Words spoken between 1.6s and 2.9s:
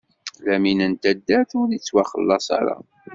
ur ittwaxellaṣ ara.